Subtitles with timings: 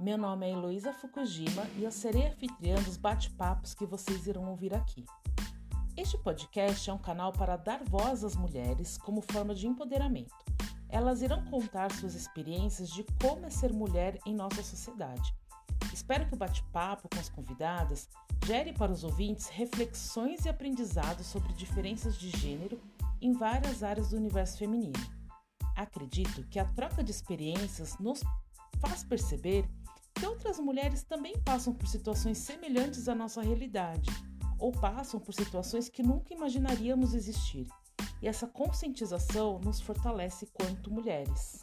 [0.00, 4.72] Meu nome é Heloísa Fukujima e eu serei anfitriã dos bate-papos que vocês irão ouvir
[4.72, 5.04] aqui.
[5.94, 10.34] Este podcast é um canal para dar voz às mulheres como forma de empoderamento.
[10.88, 15.34] Elas irão contar suas experiências de como é ser mulher em nossa sociedade.
[15.92, 18.08] Espero que o bate-papo com as convidadas
[18.46, 22.80] gere para os ouvintes reflexões e aprendizados sobre diferenças de gênero
[23.20, 24.98] em várias áreas do universo feminino.
[25.76, 28.22] Acredito que a troca de experiências nos
[28.80, 29.68] faz perceber
[30.50, 34.10] outras mulheres também passam por situações semelhantes à nossa realidade
[34.58, 37.68] ou passam por situações que nunca imaginaríamos existir.
[38.20, 41.60] E essa conscientização nos fortalece quanto mulheres.